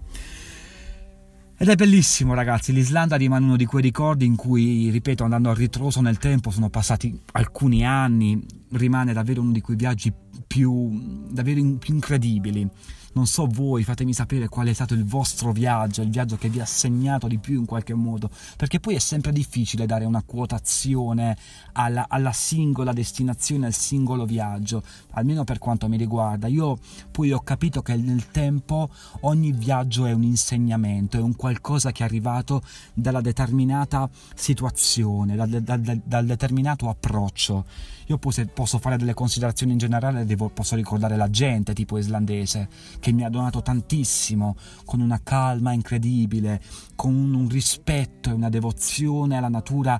Ed 1.61 1.69
è 1.69 1.75
bellissimo 1.75 2.33
ragazzi, 2.33 2.73
l'Islanda 2.73 3.17
rimane 3.17 3.45
uno 3.45 3.55
di 3.55 3.65
quei 3.65 3.83
ricordi 3.83 4.25
in 4.25 4.35
cui, 4.35 4.89
ripeto, 4.89 5.23
andando 5.23 5.51
a 5.51 5.53
ritroso 5.53 6.01
nel 6.01 6.17
tempo, 6.17 6.49
sono 6.49 6.71
passati 6.71 7.15
alcuni 7.33 7.85
anni, 7.85 8.43
rimane 8.71 9.13
davvero 9.13 9.41
uno 9.41 9.51
di 9.51 9.61
quei 9.61 9.77
viaggi 9.77 10.11
più, 10.47 11.27
davvero 11.29 11.61
più 11.77 11.93
incredibili. 11.93 12.67
Non 13.13 13.27
so 13.27 13.45
voi, 13.45 13.83
fatemi 13.83 14.13
sapere 14.13 14.47
qual 14.47 14.67
è 14.67 14.73
stato 14.73 14.93
il 14.93 15.03
vostro 15.03 15.51
viaggio, 15.51 16.01
il 16.01 16.09
viaggio 16.09 16.37
che 16.37 16.47
vi 16.47 16.61
ha 16.61 16.65
segnato 16.65 17.27
di 17.27 17.39
più 17.39 17.59
in 17.59 17.65
qualche 17.65 17.93
modo, 17.93 18.29
perché 18.55 18.79
poi 18.79 18.95
è 18.95 18.99
sempre 18.99 19.33
difficile 19.33 19.85
dare 19.85 20.05
una 20.05 20.23
quotazione 20.23 21.35
alla, 21.73 22.05
alla 22.07 22.31
singola 22.31 22.93
destinazione, 22.93 23.65
al 23.65 23.73
singolo 23.73 24.25
viaggio, 24.25 24.81
almeno 25.11 25.43
per 25.43 25.57
quanto 25.57 25.89
mi 25.89 25.97
riguarda. 25.97 26.47
Io 26.47 26.77
poi 27.11 27.33
ho 27.33 27.41
capito 27.41 27.81
che 27.81 27.97
nel 27.97 28.31
tempo 28.31 28.89
ogni 29.21 29.51
viaggio 29.51 30.05
è 30.05 30.13
un 30.13 30.23
insegnamento, 30.23 31.17
è 31.17 31.21
un 31.21 31.35
qualcosa 31.35 31.91
che 31.91 32.03
è 32.03 32.05
arrivato 32.05 32.63
dalla 32.93 33.21
determinata 33.21 34.09
situazione, 34.35 35.35
dal, 35.35 35.49
dal, 35.49 36.01
dal 36.03 36.25
determinato 36.25 36.87
approccio. 36.87 37.65
Io 38.07 38.17
posso 38.17 38.77
fare 38.77 38.97
delle 38.97 39.13
considerazioni 39.13 39.71
in 39.71 39.77
generale, 39.77 40.25
devo, 40.25 40.49
posso 40.49 40.75
ricordare 40.75 41.15
la 41.15 41.29
gente 41.29 41.73
tipo 41.73 41.97
islandese 41.97 42.67
che 43.01 43.11
mi 43.11 43.25
ha 43.25 43.29
donato 43.29 43.61
tantissimo, 43.61 44.55
con 44.85 45.01
una 45.01 45.19
calma 45.21 45.73
incredibile, 45.73 46.61
con 46.95 47.13
un 47.13 47.49
rispetto 47.49 48.29
e 48.29 48.33
una 48.33 48.47
devozione 48.47 49.35
alla 49.35 49.49
natura 49.49 49.99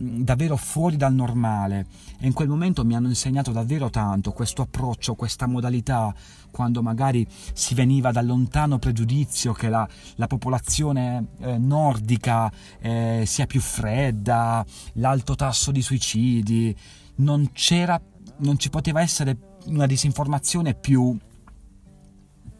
mm, 0.00 0.22
davvero 0.22 0.56
fuori 0.56 0.96
dal 0.96 1.14
normale. 1.14 1.86
E 2.18 2.26
in 2.26 2.32
quel 2.32 2.48
momento 2.48 2.84
mi 2.84 2.96
hanno 2.96 3.08
insegnato 3.08 3.52
davvero 3.52 3.90
tanto 3.90 4.32
questo 4.32 4.62
approccio, 4.62 5.14
questa 5.14 5.46
modalità 5.46 6.12
quando 6.50 6.82
magari 6.82 7.24
si 7.52 7.74
veniva 7.74 8.10
dal 8.10 8.26
lontano 8.26 8.78
pregiudizio 8.78 9.52
che 9.52 9.68
la, 9.68 9.86
la 10.16 10.26
popolazione 10.26 11.28
eh, 11.38 11.58
nordica 11.58 12.50
eh, 12.80 13.22
sia 13.26 13.46
più 13.46 13.60
fredda, 13.60 14.64
l'alto 14.94 15.36
tasso 15.36 15.70
di 15.70 15.82
suicidi, 15.82 16.74
non 17.16 17.50
non 18.38 18.58
ci 18.58 18.70
poteva 18.70 19.02
essere 19.02 19.36
una 19.66 19.86
disinformazione 19.86 20.74
più, 20.74 21.16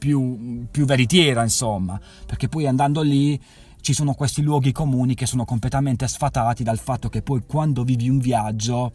più, 0.00 0.66
più 0.71 0.87
veritiera, 0.87 1.42
insomma, 1.42 2.00
perché 2.25 2.49
poi 2.49 2.66
andando 2.66 3.02
lì 3.02 3.38
ci 3.83 3.92
sono 3.92 4.14
questi 4.14 4.42
luoghi 4.42 4.73
comuni 4.73 5.14
che 5.14 5.26
sono 5.26 5.45
completamente 5.45 6.09
sfatati 6.09 6.62
dal 6.62 6.78
fatto 6.78 7.09
che 7.09 7.23
poi 7.23 7.42
quando 7.47 7.85
vivi 7.85 8.09
un 8.09 8.19
viaggio 8.19 8.92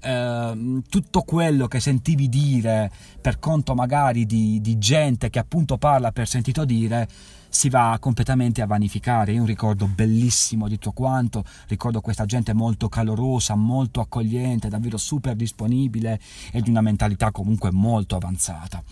eh, 0.00 0.82
tutto 0.88 1.22
quello 1.22 1.66
che 1.66 1.80
sentivi 1.80 2.28
dire 2.28 2.90
per 3.20 3.38
conto 3.38 3.74
magari 3.74 4.26
di, 4.26 4.60
di 4.60 4.78
gente 4.78 5.30
che 5.30 5.38
appunto 5.38 5.76
parla 5.76 6.12
per 6.12 6.28
sentito 6.28 6.64
dire 6.64 7.08
si 7.50 7.68
va 7.70 7.96
completamente 7.98 8.60
a 8.60 8.66
vanificare. 8.66 9.32
Io 9.32 9.40
un 9.40 9.46
ricordo 9.46 9.86
bellissimo 9.86 10.68
di 10.68 10.74
tutto 10.74 10.92
quanto, 10.92 11.44
ricordo 11.68 12.00
questa 12.00 12.26
gente 12.26 12.52
molto 12.52 12.88
calorosa, 12.88 13.54
molto 13.54 14.00
accogliente, 14.00 14.68
davvero 14.68 14.98
super 14.98 15.34
disponibile 15.34 16.20
e 16.52 16.60
di 16.60 16.68
una 16.68 16.82
mentalità 16.82 17.30
comunque 17.30 17.70
molto 17.70 18.16
avanzata 18.16 18.82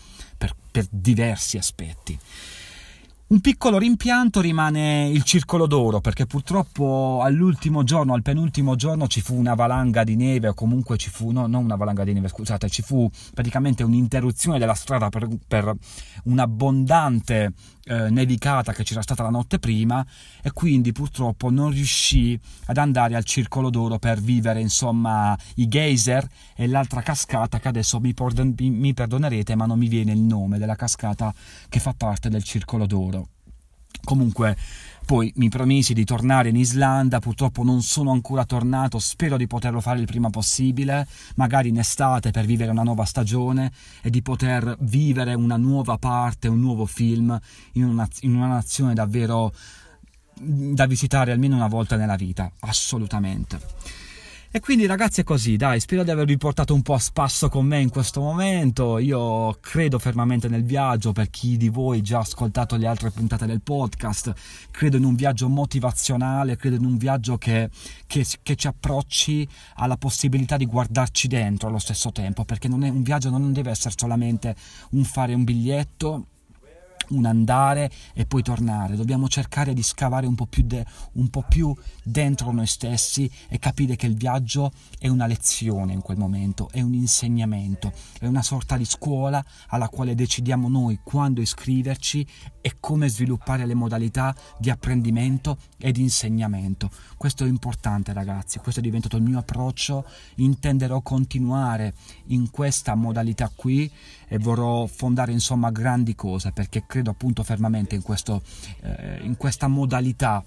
per, 0.77 0.87
diversi 0.89 1.57
aspetti. 1.57 2.17
Un 3.27 3.41
piccolo 3.41 3.77
rimpianto 3.77 4.39
rimane 4.39 5.09
il 5.09 5.23
circolo 5.23 5.67
d'oro 5.67 5.99
perché 5.99 6.25
purtroppo 6.25 7.19
all'ultimo 7.21 7.83
giorno, 7.83 8.13
al 8.13 8.21
penultimo 8.21 8.75
giorno 8.75 9.07
ci 9.07 9.19
fu 9.19 9.35
una 9.35 9.53
valanga 9.53 10.05
di 10.05 10.15
neve 10.15 10.47
o 10.47 10.53
comunque 10.53 10.95
ci 10.95 11.09
fu, 11.09 11.31
no, 11.31 11.45
non 11.45 11.65
una 11.65 11.75
valanga 11.75 12.05
di 12.05 12.13
neve 12.13 12.29
scusate, 12.29 12.69
ci 12.69 12.81
fu 12.81 13.09
praticamente 13.33 13.83
un'interruzione 13.83 14.59
della 14.59 14.75
strada 14.75 15.09
per, 15.09 15.27
per 15.45 15.75
un'abbondante 16.23 17.51
eh, 17.87 18.09
nevicata 18.09 18.73
che 18.73 18.83
c'era 18.83 19.01
stata 19.01 19.23
la 19.23 19.29
notte 19.29 19.59
prima 19.59 20.05
e 20.41 20.51
quindi 20.51 20.91
purtroppo 20.91 21.49
non 21.49 21.71
riuscì 21.71 22.39
ad 22.65 22.77
andare 22.77 23.15
al 23.15 23.23
circolo 23.23 23.69
d'oro 23.69 23.97
per 23.97 24.19
vivere 24.19 24.59
insomma 24.59 25.37
i 25.55 25.67
geyser 25.67 26.27
e 26.55 26.67
l'altra 26.67 27.01
cascata 27.01 27.59
che 27.59 27.67
adesso 27.67 27.99
mi, 27.99 28.13
perdon- 28.13 28.55
mi 28.57 28.93
perdonerete 28.93 29.55
ma 29.55 29.65
non 29.65 29.79
mi 29.79 29.87
viene 29.87 30.11
il 30.11 30.19
nome 30.19 30.57
della 30.57 30.75
cascata 30.75 31.33
che 31.69 31.79
fa 31.79 31.93
parte 31.93 32.29
del 32.29 32.43
circolo 32.43 32.85
d'oro. 32.85 33.29
Comunque, 34.03 34.55
poi 35.07 35.31
mi 35.37 35.47
promisi 35.47 35.93
di 35.93 36.03
tornare 36.03 36.49
in 36.49 36.57
Islanda, 36.57 37.19
purtroppo 37.19 37.63
non 37.63 37.81
sono 37.81 38.11
ancora 38.11 38.43
tornato, 38.43 38.99
spero 38.99 39.37
di 39.37 39.47
poterlo 39.47 39.79
fare 39.79 40.01
il 40.01 40.05
prima 40.05 40.29
possibile, 40.29 41.07
magari 41.35 41.69
in 41.69 41.79
estate 41.79 42.31
per 42.31 42.43
vivere 42.43 42.71
una 42.71 42.83
nuova 42.83 43.05
stagione 43.05 43.71
e 44.01 44.09
di 44.09 44.21
poter 44.21 44.75
vivere 44.81 45.33
una 45.33 45.55
nuova 45.55 45.97
parte, 45.97 46.49
un 46.49 46.59
nuovo 46.59 46.85
film 46.85 47.39
in 47.73 47.85
una, 47.85 48.05
in 48.19 48.35
una 48.35 48.47
nazione 48.47 48.93
davvero 48.93 49.53
da 50.33 50.85
visitare 50.85 51.31
almeno 51.31 51.55
una 51.55 51.67
volta 51.67 51.95
nella 51.95 52.17
vita, 52.17 52.51
assolutamente. 52.59 54.06
E 54.57 54.59
quindi 54.59 54.87
ragazzi 54.87 55.21
è 55.21 55.23
così, 55.23 55.55
dai, 55.55 55.79
spero 55.79 56.03
di 56.03 56.09
avervi 56.09 56.35
portato 56.35 56.73
un 56.73 56.81
po' 56.81 56.95
a 56.95 56.99
spasso 56.99 57.47
con 57.47 57.63
me 57.63 57.79
in 57.79 57.89
questo 57.89 58.21
momento. 58.21 58.97
Io 58.97 59.55
credo 59.59 59.99
fermamente 59.99 60.47
nel 60.47 60.63
viaggio, 60.63 61.11
per 61.11 61.29
chi 61.29 61.57
di 61.57 61.69
voi 61.69 62.01
già 62.01 62.17
ha 62.17 62.21
ascoltato 62.21 62.75
le 62.75 62.87
altre 62.87 63.11
puntate 63.11 63.45
del 63.45 63.61
podcast, 63.61 64.33
credo 64.71 64.97
in 64.97 65.03
un 65.03 65.13
viaggio 65.13 65.47
motivazionale, 65.47 66.55
credo 66.55 66.77
in 66.77 66.85
un 66.85 66.97
viaggio 66.97 67.37
che, 67.37 67.69
che, 68.07 68.25
che 68.41 68.55
ci 68.55 68.65
approcci 68.65 69.47
alla 69.75 69.95
possibilità 69.95 70.57
di 70.57 70.65
guardarci 70.65 71.27
dentro 71.27 71.67
allo 71.67 71.77
stesso 71.77 72.11
tempo, 72.11 72.43
perché 72.43 72.67
non 72.67 72.83
è, 72.83 72.89
un 72.89 73.03
viaggio 73.03 73.29
non 73.29 73.53
deve 73.53 73.69
essere 73.69 73.93
solamente 73.95 74.55
un 74.93 75.03
fare 75.03 75.35
un 75.35 75.43
biglietto 75.43 76.25
un 77.09 77.25
andare 77.25 77.91
e 78.13 78.25
poi 78.25 78.41
tornare, 78.41 78.95
dobbiamo 78.95 79.27
cercare 79.27 79.73
di 79.73 79.83
scavare 79.83 80.27
un 80.27 80.35
po, 80.35 80.45
più 80.45 80.63
de, 80.63 80.85
un 81.13 81.29
po' 81.29 81.43
più 81.47 81.73
dentro 82.03 82.51
noi 82.51 82.67
stessi 82.67 83.29
e 83.47 83.59
capire 83.59 83.95
che 83.95 84.07
il 84.07 84.15
viaggio 84.15 84.71
è 84.99 85.07
una 85.07 85.27
lezione 85.27 85.93
in 85.93 86.01
quel 86.01 86.17
momento, 86.17 86.69
è 86.71 86.81
un 86.81 86.93
insegnamento, 86.93 87.91
è 88.19 88.25
una 88.25 88.41
sorta 88.41 88.77
di 88.77 88.85
scuola 88.85 89.43
alla 89.67 89.89
quale 89.89 90.15
decidiamo 90.15 90.67
noi 90.67 90.99
quando 91.03 91.41
iscriverci 91.41 92.25
e 92.61 92.77
come 92.79 93.07
sviluppare 93.07 93.65
le 93.65 93.73
modalità 93.73 94.35
di 94.57 94.69
apprendimento 94.69 95.57
e 95.77 95.91
di 95.91 96.01
insegnamento. 96.01 96.89
Questo 97.15 97.45
è 97.45 97.47
importante 97.47 98.13
ragazzi, 98.13 98.59
questo 98.59 98.79
è 98.81 98.83
diventato 98.83 99.15
il 99.15 99.23
mio 99.23 99.39
approccio, 99.39 100.05
intenderò 100.35 101.01
continuare 101.01 101.93
in 102.27 102.49
questa 102.49 102.95
modalità 102.95 103.51
qui 103.55 103.89
e 104.27 104.37
vorrò 104.37 104.85
fondare 104.85 105.31
insomma 105.31 105.71
grandi 105.71 106.15
cose 106.15 106.51
perché 106.51 106.83
credo 106.85 107.11
appunto 107.11 107.43
fermamente 107.43 107.95
in, 107.95 108.01
questo, 108.01 108.41
eh, 108.81 109.19
in 109.21 109.37
questa 109.37 109.67
modalità 109.67 110.43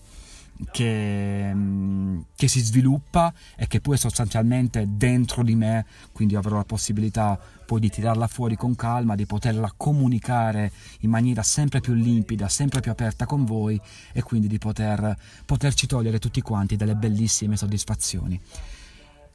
che, 0.70 1.50
mm, 1.54 2.20
che, 2.36 2.48
si 2.48 2.60
sviluppa 2.60 3.32
e 3.56 3.66
che 3.66 3.80
poi 3.80 3.94
è 3.94 3.98
sostanzialmente 3.98 4.86
dentro 4.90 5.42
di 5.42 5.54
me, 5.54 5.86
quindi 6.12 6.36
avrò 6.36 6.56
la 6.56 6.64
possibilità 6.64 7.38
poi 7.64 7.80
di 7.80 7.88
tirarla 7.88 8.26
fuori 8.26 8.56
con 8.56 8.74
calma, 8.74 9.14
di 9.14 9.26
poterla 9.26 9.72
comunicare 9.76 10.72
in 11.00 11.10
maniera 11.10 11.42
sempre 11.42 11.80
più 11.80 11.94
limpida, 11.94 12.48
sempre 12.48 12.80
più 12.80 12.90
aperta 12.90 13.26
con 13.26 13.44
voi 13.44 13.80
e 14.12 14.22
quindi 14.22 14.48
di 14.48 14.58
poter, 14.58 15.16
poterci 15.44 15.86
togliere 15.86 16.18
tutti 16.18 16.42
quanti 16.42 16.76
delle 16.76 16.96
bellissime 16.96 17.56
soddisfazioni. 17.56 18.40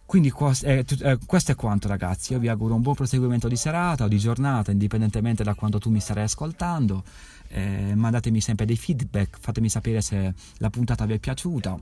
Quindi 0.06 0.32
eh, 0.62 0.86
eh, 1.02 1.18
questo 1.26 1.52
è 1.52 1.56
quanto 1.56 1.88
ragazzi, 1.88 2.34
io 2.34 2.40
vi 2.40 2.48
auguro 2.48 2.76
un 2.76 2.82
buon 2.82 2.94
proseguimento 2.94 3.48
di 3.48 3.56
serata 3.56 4.04
o 4.04 4.08
di 4.08 4.20
giornata, 4.20 4.72
indipendentemente 4.72 5.44
da 5.44 5.56
quando 5.56 5.80
tu 5.80 5.90
mi 5.90 6.00
starai 6.00 6.26
ascoltando, 6.26 7.04
eh, 7.48 7.96
mandatemi 7.96 8.40
sempre 8.40 8.66
dei 8.66 8.78
feedback, 8.78 9.38
fatemi 9.40 9.68
sapere 9.68 10.02
se 10.02 10.34
la 10.58 10.70
puntata 10.70 11.06
vi 11.06 11.14
è 11.14 11.20
piaciuta, 11.20 11.80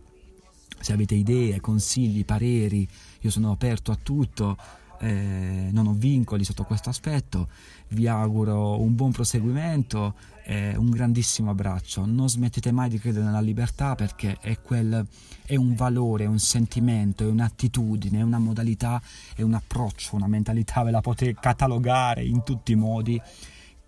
se 0.80 0.94
avete 0.94 1.16
idee, 1.16 1.60
consigli, 1.60 2.24
pareri, 2.24 2.88
io 3.20 3.30
sono 3.30 3.52
aperto 3.52 3.92
a 3.92 3.98
tutto, 4.02 4.58
eh, 5.04 5.68
non 5.72 5.88
ho 5.88 5.94
vincoli 5.94 6.46
sotto 6.46 6.64
questo 6.64 6.90
aspetto, 6.90 7.50
vi 7.90 8.08
auguro 8.08 8.80
un 8.80 8.96
buon 8.96 9.12
proseguimento 9.12 10.16
e 10.46 10.76
un 10.78 10.90
grandissimo 10.90 11.50
abbraccio, 11.50 12.06
non 12.06 12.30
smettete 12.30 12.72
mai 12.72 12.90
di 12.90 13.00
credere 13.00 13.26
nella 13.26 13.42
libertà 13.42 13.96
perché 13.96 14.38
è, 14.40 14.62
quel, 14.62 15.06
è 15.46 15.56
un 15.56 15.76
valore, 15.76 16.24
è 16.24 16.28
un 16.28 16.40
sentimento, 16.40 17.26
è 17.26 17.28
un'attitudine, 17.28 18.20
è 18.20 18.22
una 18.22 18.40
modalità, 18.40 19.02
è 19.36 19.42
un 19.42 19.56
approccio, 19.56 20.16
una 20.16 20.28
mentalità, 20.28 20.84
ve 20.84 20.92
la 20.92 21.02
potete 21.02 21.38
catalogare 21.38 22.24
in 22.24 22.44
tutti 22.44 22.72
i 22.72 22.76
modi 22.76 23.22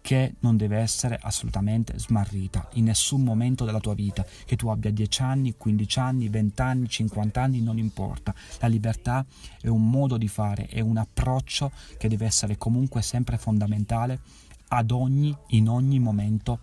che 0.06 0.36
non 0.42 0.56
deve 0.56 0.78
essere 0.78 1.18
assolutamente 1.20 1.98
smarrita 1.98 2.70
in 2.74 2.84
nessun 2.84 3.24
momento 3.24 3.66
della 3.66 3.80
tua 3.80 3.96
vita, 3.96 4.24
che 4.46 4.56
tu 4.56 4.68
abbia 4.68 4.92
10 4.92 5.22
anni, 5.24 5.56
15 5.58 6.00
anni, 6.00 6.30
20 6.30 6.62
anni, 6.62 6.88
50 6.88 7.42
anni, 7.42 7.60
non 7.60 7.80
importa. 7.80 8.32
La 8.60 8.68
libertà 8.68 9.26
è 9.60 9.68
un 9.68 9.90
modo 9.90 10.18
di 10.18 10.28
fare, 10.28 10.68
è 10.68 10.80
un 10.80 10.98
approccio 10.98 11.72
che 11.98 12.08
deve 12.08 12.28
essere 12.28 12.56
comunque 12.56 13.02
sempre 13.02 13.40
fondamentale 13.40 14.20
ad 14.68 14.92
ogni, 14.92 15.36
in 15.48 15.70
ogni 15.70 15.98
momento 15.98 16.60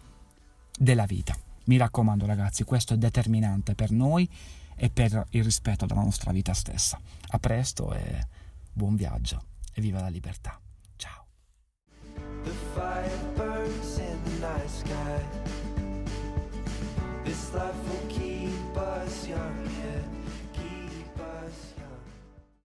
della 0.79 1.05
vita. 1.05 1.37
Mi 1.65 1.77
raccomando 1.77 2.27
ragazzi, 2.27 2.63
questo 2.63 2.95
è 2.95 2.97
determinante 2.97 3.75
per 3.75 3.91
noi 3.91 4.29
e 4.77 4.89
per 4.89 5.27
il 5.31 5.43
rispetto 5.43 5.85
della 5.85 6.03
nostra 6.03 6.31
vita 6.31 6.55
stessa. 6.55 6.97
A 7.31 7.39
presto 7.41 7.93
e 7.93 8.25
buon 8.73 8.95
viaggio 8.95 9.43
e 9.75 9.81
viva 9.81 10.01
la 10.01 10.09
libertà. 10.09 10.61
The 12.45 13.32
sky 14.83 15.42